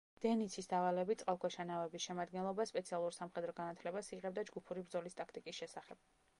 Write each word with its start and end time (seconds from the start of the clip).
დენიცის 0.21 0.69
დავალებით 0.69 1.19
წყალქვეშა 1.23 1.65
ნავების 1.71 2.07
შემადგენლობა 2.07 2.67
სპეციალურ 2.71 3.15
სამხედრო 3.19 3.55
განათლებას 3.61 4.13
იღებდა 4.17 4.49
ჯგუფური 4.51 4.89
ბრძოლის 4.89 5.21
ტაქტიკის 5.23 5.63
შესახებ. 5.65 6.07